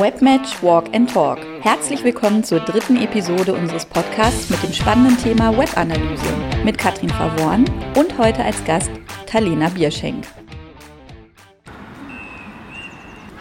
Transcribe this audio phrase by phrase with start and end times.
[0.00, 1.38] Webmatch Walk and Talk.
[1.60, 6.34] Herzlich willkommen zur dritten Episode unseres Podcasts mit dem spannenden Thema Webanalyse
[6.64, 8.90] mit Katrin Favorn und heute als Gast
[9.26, 10.24] Talena Bierschenk.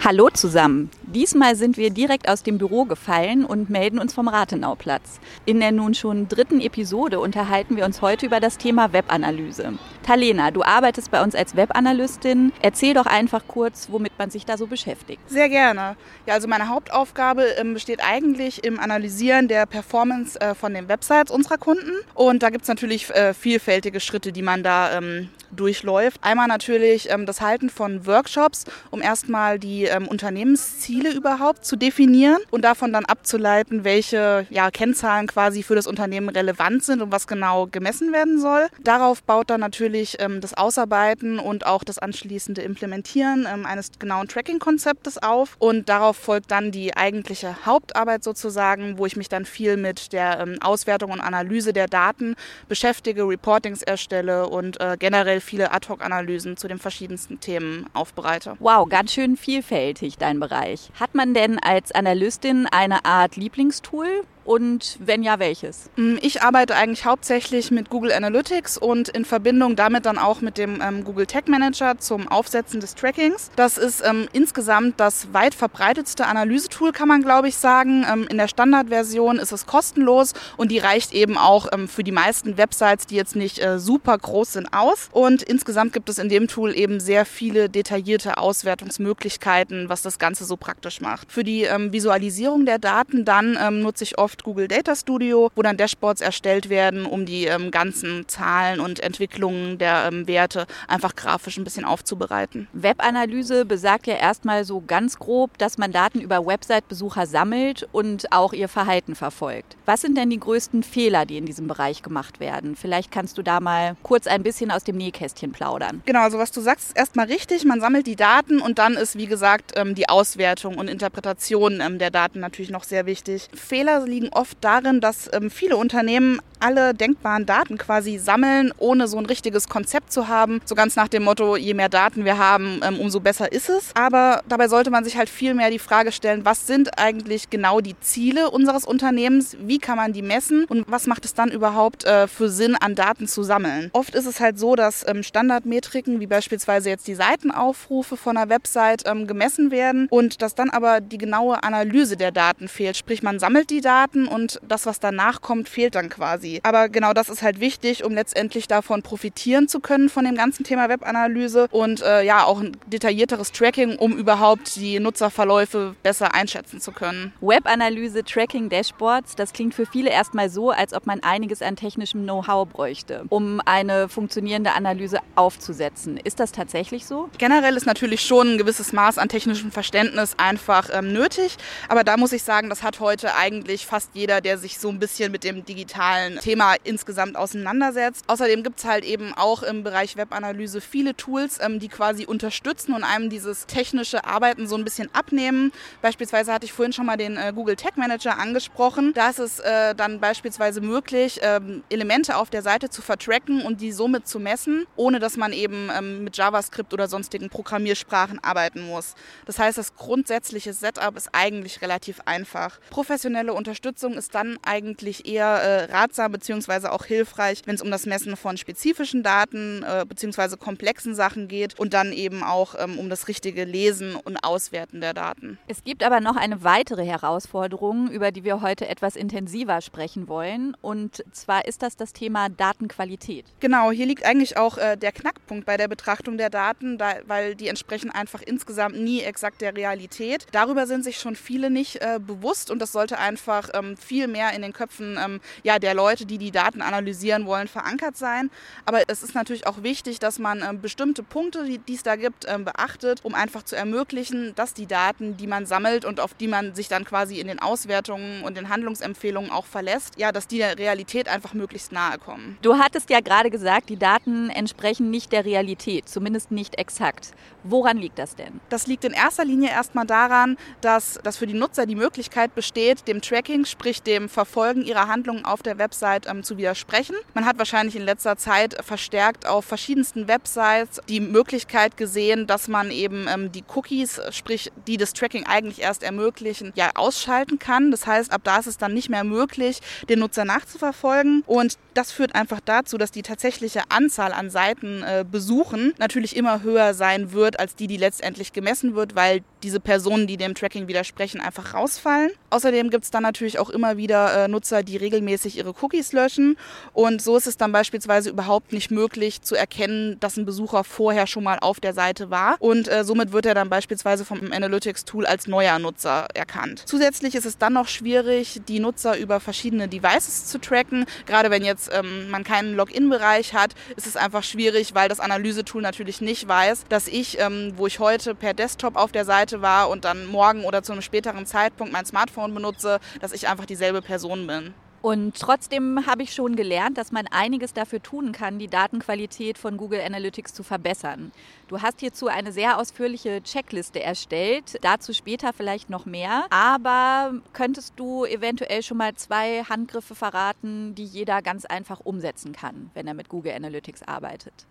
[0.10, 0.90] Hallo zusammen.
[1.04, 5.20] Diesmal sind wir direkt aus dem Büro gefallen und melden uns vom Rathenauplatz.
[5.46, 9.74] In der nun schon dritten Episode unterhalten wir uns heute über das Thema Webanalyse.
[10.02, 12.54] Talena, du arbeitest bei uns als Webanalystin.
[12.64, 15.22] Erzähl doch einfach kurz, womit man sich da so beschäftigt.
[15.28, 15.96] Sehr gerne.
[16.26, 21.32] Ja, also meine Hauptaufgabe ähm, besteht eigentlich im Analysieren der Performance äh, von den Websites
[21.32, 21.92] unserer Kunden.
[22.16, 26.20] Und da gibt es natürlich äh, vielfältige Schritte, die man da ähm, durchläuft.
[26.24, 32.40] Einmal natürlich ähm, das Halten von Workshops, um erstmal die ähm, Unternehmensziele überhaupt zu definieren
[32.52, 37.28] und davon dann abzuleiten, welche ja, Kennzahlen quasi für das Unternehmen relevant sind und was
[37.28, 38.68] genau gemessen werden soll.
[38.84, 44.28] Darauf baut dann natürlich ähm, das Ausarbeiten und auch das anschließende Implementieren ähm, eines genauen
[44.28, 49.78] Tracking-Konzeptes auf und darauf folgt dann die eigentliche Hauptarbeit sozusagen, wo ich mich dann viel
[49.78, 52.36] mit der ähm, Auswertung und Analyse der Daten
[52.68, 58.56] beschäftige, Reportings erstelle und äh, generell viele Ad-Hoc-Analysen zu den verschiedensten Themen aufbereite.
[58.60, 60.92] Wow, ganz schön vielfältig dein Bereich.
[61.00, 64.24] Hat man denn als Analystin eine Art Lieblingstool?
[64.50, 65.92] Und wenn ja, welches?
[65.96, 70.58] Mm, ich arbeite eigentlich hauptsächlich mit Google Analytics und in Verbindung damit dann auch mit
[70.58, 73.52] dem ähm, Google Tag Manager zum Aufsetzen des Trackings.
[73.56, 78.04] Das ist ähm, insgesamt das weit verbreitetste Analysetool, kann man glaube ich sagen.
[78.12, 82.12] Ähm, in der Standardversion ist es kostenlos und die reicht eben auch ähm, für die
[82.12, 85.10] meisten Websites, die jetzt nicht äh, super groß sind, aus.
[85.12, 90.46] Und insgesamt gibt es in dem Tool eben sehr viele detaillierte Auswertungsmöglichkeiten, was das Ganze
[90.46, 91.32] so praktisch macht.
[91.32, 95.62] Für die ähm, Visualisierung der Daten dann ähm, nutze ich oft Google Data Studio, wo
[95.62, 101.16] dann Dashboards erstellt werden, um die ähm, ganzen Zahlen und Entwicklungen der ähm, Werte einfach
[101.16, 102.68] grafisch ein bisschen aufzubereiten.
[102.74, 108.54] Webanalyse besagt ja erstmal so ganz grob, dass man Daten über Website-Besucher sammelt und auch
[108.54, 109.78] ihr Verhalten verfolgt.
[109.86, 112.76] Was sind denn die größten Fehler, die in diesem Bereich gemacht werden?
[112.76, 116.02] Vielleicht kannst du da mal kurz ein bisschen aus dem Nähkästchen plaudern.
[116.06, 117.66] Genau, also was du sagst, ist erstmal richtig.
[117.66, 122.00] Man sammelt die Daten und dann ist, wie gesagt, ähm, die Auswertung und Interpretation ähm,
[122.00, 123.48] der Daten natürlich noch sehr wichtig.
[123.54, 129.18] Fehler liegen oft darin, dass ähm, viele Unternehmen alle denkbaren Daten quasi sammeln, ohne so
[129.18, 130.62] ein richtiges Konzept zu haben.
[130.66, 133.92] So ganz nach dem Motto, je mehr Daten wir haben, ähm, umso besser ist es.
[133.96, 137.82] Aber dabei sollte man sich halt viel mehr die Frage stellen, was sind eigentlich genau
[137.82, 139.58] die Ziele unseres Unternehmens?
[139.60, 140.66] Wie kann man die messen?
[140.66, 143.90] Und was macht es dann überhaupt äh, für Sinn, an Daten zu sammeln?
[143.94, 148.50] Oft ist es halt so, dass ähm, Standardmetriken, wie beispielsweise jetzt die Seitenaufrufe von einer
[148.50, 152.98] Website, ähm, gemessen werden und dass dann aber die genaue Analyse der Daten fehlt.
[152.98, 156.60] Sprich, man sammelt die Daten, Daten und das, was danach kommt, fehlt dann quasi.
[156.64, 160.64] Aber genau das ist halt wichtig, um letztendlich davon profitieren zu können von dem ganzen
[160.64, 166.82] Thema Webanalyse und äh, ja auch ein detaillierteres Tracking, um überhaupt die Nutzerverläufe besser einschätzen
[166.82, 167.34] zu können.
[167.42, 172.24] Webanalyse, Tracking, Dashboards, das klingt für viele erstmal so, als ob man einiges an technischem
[172.24, 176.18] Know-how bräuchte, um eine funktionierende Analyse aufzusetzen.
[176.18, 177.30] Ist das tatsächlich so?
[177.38, 182.18] Generell ist natürlich schon ein gewisses Maß an technischem Verständnis einfach ähm, nötig, aber da
[182.18, 185.30] muss ich sagen, das hat heute eigentlich fast fast jeder, der sich so ein bisschen
[185.30, 188.24] mit dem digitalen Thema insgesamt auseinandersetzt.
[188.28, 192.94] Außerdem gibt es halt eben auch im Bereich Webanalyse viele Tools, ähm, die quasi unterstützen
[192.94, 195.74] und einem dieses technische Arbeiten so ein bisschen abnehmen.
[196.02, 199.12] Beispielsweise hatte ich vorhin schon mal den äh, Google Tag Manager angesprochen.
[199.14, 203.82] Da ist es äh, dann beispielsweise möglich, ähm, Elemente auf der Seite zu vertracken und
[203.82, 208.88] die somit zu messen, ohne dass man eben ähm, mit JavaScript oder sonstigen Programmiersprachen arbeiten
[208.88, 209.16] muss.
[209.46, 212.80] Das heißt, das grundsätzliche Setup ist eigentlich relativ einfach.
[212.92, 216.90] Professionelle Unterstützung Unterstützung ist dann eigentlich eher äh, ratsam bzw.
[216.90, 220.58] auch hilfreich, wenn es um das Messen von spezifischen Daten äh, bzw.
[220.58, 225.16] komplexen Sachen geht und dann eben auch ähm, um das richtige Lesen und Auswerten der
[225.16, 225.58] Daten.
[225.68, 230.78] Es gibt aber noch eine weitere Herausforderung, über die wir heute etwas intensiver sprechen wollen.
[230.82, 233.46] Und zwar ist das das Thema Datenqualität.
[233.60, 237.56] Genau, hier liegt eigentlich auch äh, der Knackpunkt bei der Betrachtung der Daten, da, weil
[237.56, 240.46] die entsprechen einfach insgesamt nie exakt der Realität.
[240.52, 244.54] Darüber sind sich schon viele nicht äh, bewusst und das sollte einfach ähm, viel mehr
[244.54, 248.50] in den Köpfen ähm, ja, der Leute, die die Daten analysieren wollen, verankert sein.
[248.86, 252.46] Aber es ist natürlich auch wichtig, dass man ähm, bestimmte Punkte, die, es da gibt,
[252.48, 256.48] ähm, beachtet, um einfach zu ermöglichen, dass die Daten, die man sammelt und auf die
[256.48, 260.60] man sich dann quasi in den Auswertungen und den Handlungsempfehlungen auch verlässt, ja, dass die
[260.60, 262.58] der Realität einfach möglichst nahe kommen.
[262.62, 267.32] Du hattest ja gerade gesagt, die Daten entsprechen nicht der Realität, zumindest nicht exakt.
[267.64, 268.60] Woran liegt das denn?
[268.70, 273.08] Das liegt in erster Linie erstmal daran, dass, dass für die Nutzer die Möglichkeit besteht,
[273.08, 277.16] dem Tracking sprich dem Verfolgen ihrer Handlungen auf der Website ähm, zu widersprechen.
[277.34, 282.92] Man hat wahrscheinlich in letzter Zeit verstärkt auf verschiedensten Websites die Möglichkeit gesehen, dass man
[282.92, 287.92] eben ähm, die Cookies, sprich die das Tracking eigentlich erst ermöglichen, ja ausschalten kann.
[287.92, 289.80] Das heißt, ab da ist es dann nicht mehr möglich,
[290.10, 291.44] den Nutzer nachzuverfolgen.
[291.46, 296.64] Und das führt einfach dazu, dass die tatsächliche Anzahl an Seiten äh, besuchen natürlich immer
[296.64, 300.88] höher sein wird als die, die letztendlich gemessen wird, weil diese Personen, die dem Tracking
[300.88, 302.32] widersprechen, einfach rausfallen.
[302.50, 306.58] Außerdem gibt es dann natürlich auch immer wieder äh, Nutzer, die regelmäßig ihre Cookies löschen.
[306.94, 311.28] Und so ist es dann beispielsweise überhaupt nicht möglich zu erkennen, dass ein Besucher vorher
[311.28, 312.56] schon mal auf der Seite war.
[312.60, 316.84] Und äh, somit wird er dann beispielsweise vom Analytics-Tool als neuer Nutzer erkannt.
[316.86, 321.06] Zusätzlich ist es dann noch schwierig, die Nutzer über verschiedene Devices zu tracken.
[321.26, 325.82] Gerade wenn jetzt ähm, man keinen Login-Bereich hat, ist es einfach schwierig, weil das Analyse-Tool
[325.82, 329.90] natürlich nicht weiß, dass ich, ähm, wo ich heute per Desktop auf der Seite war
[329.90, 334.02] und dann morgen oder zu einem späteren Zeitpunkt mein Smartphone benutze, dass ich einfach dieselbe
[334.02, 334.74] Person bin.
[335.02, 339.78] Und trotzdem habe ich schon gelernt, dass man einiges dafür tun kann, die Datenqualität von
[339.78, 341.32] Google Analytics zu verbessern.
[341.70, 346.48] Du hast hierzu eine sehr ausführliche Checkliste erstellt, dazu später vielleicht noch mehr.
[346.50, 352.92] Aber könntest du eventuell schon mal zwei Handgriffe verraten, die jeder ganz einfach umsetzen kann,
[352.94, 354.68] wenn er mit Google Analytics arbeitet?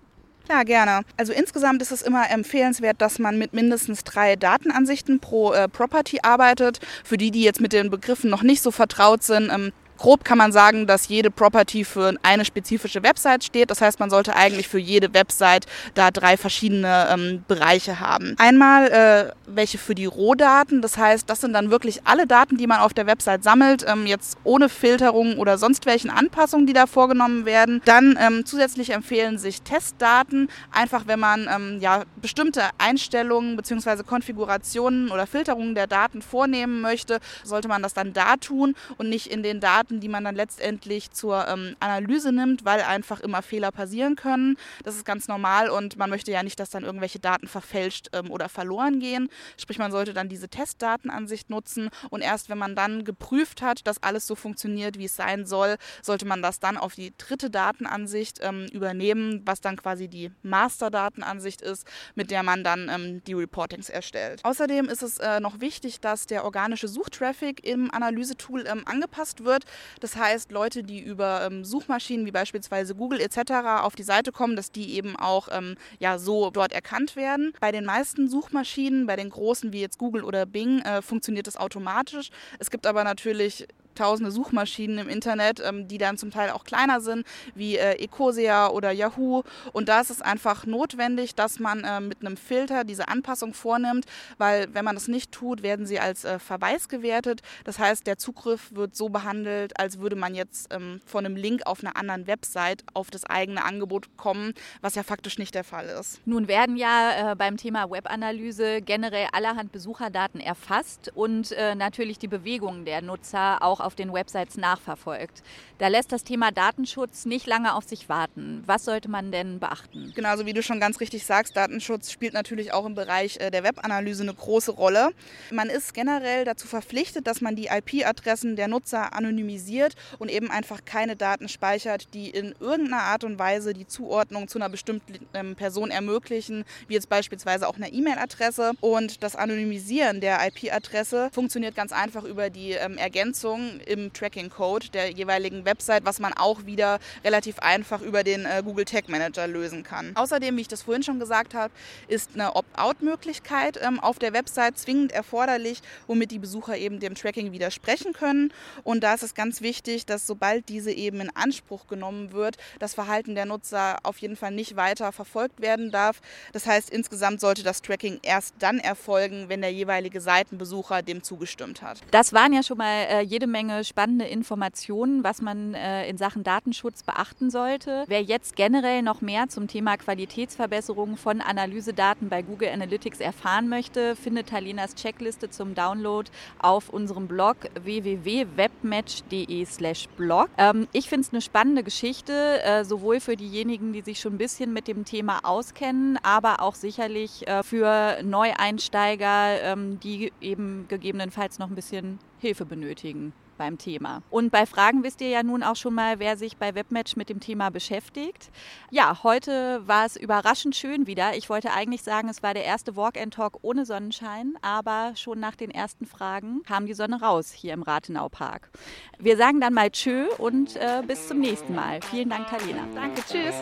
[0.50, 1.03] Ja, gerne.
[1.19, 6.21] Also insgesamt ist es immer empfehlenswert, dass man mit mindestens drei Datenansichten pro äh, Property
[6.23, 6.81] arbeitet.
[7.05, 10.39] Für die, die jetzt mit den Begriffen noch nicht so vertraut sind, ähm, Grob kann
[10.39, 13.71] man sagen, dass jede Property für eine spezifische Website steht.
[13.71, 18.35] Das heißt, man sollte eigentlich für jede Website da drei verschiedene ähm, Bereiche haben.
[18.39, 20.83] Einmal äh, welche für die Rohdaten.
[20.83, 24.06] Das heißt, das sind dann wirklich alle Daten, die man auf der Website sammelt, ähm,
[24.06, 27.83] jetzt ohne Filterung oder sonst welchen Anpassungen, die da vorgenommen werden.
[27.85, 34.03] Dann ähm, zusätzlich empfehlen sich Testdaten, einfach wenn man ähm, ja, bestimmte Einstellungen bzw.
[34.05, 39.27] Konfigurationen oder Filterungen der Daten vornehmen möchte, sollte man das dann da tun und nicht
[39.27, 43.43] in den Daten Daten, die man dann letztendlich zur ähm, Analyse nimmt, weil einfach immer
[43.43, 44.56] Fehler passieren können.
[44.85, 48.31] Das ist ganz normal und man möchte ja nicht, dass dann irgendwelche Daten verfälscht ähm,
[48.31, 49.29] oder verloren gehen.
[49.56, 54.02] Sprich, man sollte dann diese Testdatenansicht nutzen und erst wenn man dann geprüft hat, dass
[54.02, 58.40] alles so funktioniert, wie es sein soll, sollte man das dann auf die dritte Datenansicht
[58.43, 63.88] ähm, übernehmen, was dann quasi die Masterdatenansicht ist, mit der man dann ähm, die Reportings
[63.88, 64.44] erstellt.
[64.44, 69.64] Außerdem ist es äh, noch wichtig, dass der organische Suchtraffic im Analysetool ähm, angepasst wird.
[70.01, 73.53] Das heißt, Leute, die über ähm, Suchmaschinen wie beispielsweise Google etc.
[73.83, 77.53] auf die Seite kommen, dass die eben auch ähm, ja, so dort erkannt werden.
[77.61, 81.57] Bei den meisten Suchmaschinen, bei den großen wie jetzt Google oder Bing, äh, funktioniert das
[81.57, 82.31] automatisch.
[82.59, 83.67] Es gibt aber natürlich
[83.99, 88.69] tausende Suchmaschinen im Internet, ähm, die dann zum Teil auch kleiner sind, wie äh, Ecosia
[88.69, 89.43] oder Yahoo.
[89.73, 94.06] Und da ist es einfach notwendig, dass man äh, mit einem Filter diese Anpassung vornimmt,
[94.39, 97.41] weil wenn man das nicht tut, werden sie als äh, Verweis gewertet.
[97.65, 101.62] Das heißt, der Zugriff wird so behandelt, als würde man jetzt ähm, von einem Link
[101.67, 105.87] auf einer anderen Website auf das eigene Angebot kommen, was ja faktisch nicht der Fall
[105.87, 106.21] ist.
[106.25, 112.29] Nun werden ja äh, beim Thema Webanalyse generell allerhand Besucherdaten erfasst und äh, natürlich die
[112.29, 115.43] Bewegungen der Nutzer auch auf auf den Websites nachverfolgt.
[115.79, 118.62] Da lässt das Thema Datenschutz nicht lange auf sich warten.
[118.67, 120.12] Was sollte man denn beachten?
[120.14, 123.50] Genau, also wie du schon ganz richtig sagst, Datenschutz spielt natürlich auch im Bereich äh,
[123.50, 125.12] der Webanalyse eine große Rolle.
[125.50, 130.85] Man ist generell dazu verpflichtet, dass man die IP-Adressen der Nutzer anonymisiert und eben einfach
[130.85, 135.56] keine Daten speichert, die in irgendeiner Art und Weise die Zuordnung zu einer bestimmten ähm,
[135.56, 138.73] Person ermöglichen, wie jetzt beispielsweise auch eine E-Mail-Adresse.
[138.82, 145.11] Und das Anonymisieren der IP-Adresse funktioniert ganz einfach über die ähm, Ergänzung im Tracking-Code der
[145.11, 149.82] jeweiligen Website, was man auch wieder relativ einfach über den äh, Google Tag Manager lösen
[149.82, 150.12] kann.
[150.14, 151.73] Außerdem, wie ich das vorhin schon gesagt habe,
[152.08, 157.52] ist eine Opt-out-Möglichkeit ähm, auf der Website zwingend erforderlich, womit die Besucher eben dem Tracking
[157.52, 158.52] widersprechen können.
[158.85, 162.94] Und da ist es ganz wichtig, dass sobald diese eben in Anspruch genommen wird, das
[162.94, 166.20] Verhalten der Nutzer auf jeden Fall nicht weiter verfolgt werden darf.
[166.52, 171.82] Das heißt, insgesamt sollte das Tracking erst dann erfolgen, wenn der jeweilige Seitenbesucher dem zugestimmt
[171.82, 172.00] hat.
[172.11, 176.17] Das waren ja schon mal äh, jede Menge Menge spannende Informationen, was man äh, in
[176.17, 178.05] Sachen Datenschutz beachten sollte.
[178.07, 184.15] Wer jetzt generell noch mehr zum Thema Qualitätsverbesserung von Analysedaten bei Google Analytics erfahren möchte,
[184.15, 190.50] findet Talenas Checkliste zum Download auf unserem Blog www.webmatch.de/blog.
[190.57, 194.38] Ähm, ich finde es eine spannende Geschichte, äh, sowohl für diejenigen, die sich schon ein
[194.38, 201.59] bisschen mit dem Thema auskennen, aber auch sicherlich äh, für Neueinsteiger, ähm, die eben gegebenenfalls
[201.59, 203.33] noch ein bisschen Hilfe benötigen.
[203.59, 204.23] Beim Thema.
[204.31, 207.29] Und bei Fragen wisst ihr ja nun auch schon mal, wer sich bei Webmatch mit
[207.29, 208.50] dem Thema beschäftigt.
[208.91, 211.37] Ja, heute war es überraschend schön wieder.
[211.37, 215.41] Ich wollte eigentlich sagen, es war der erste Walk and Talk ohne Sonnenschein, aber schon
[215.41, 218.71] nach den ersten Fragen kam die Sonne raus hier im Rathenau Park.
[219.19, 222.00] Wir sagen dann mal Tschö und äh, bis zum nächsten Mal.
[222.03, 222.87] Vielen Dank, Talena.
[222.95, 223.57] Danke, tschüss.